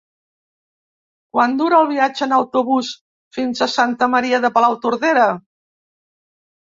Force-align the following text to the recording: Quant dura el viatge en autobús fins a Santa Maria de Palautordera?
Quant 1.35 1.53
dura 1.59 1.81
el 1.83 1.91
viatge 1.91 2.25
en 2.27 2.33
autobús 2.39 2.91
fins 3.39 3.61
a 3.61 3.69
Santa 3.77 4.09
Maria 4.15 4.41
de 4.47 4.55
Palautordera? 4.57 5.31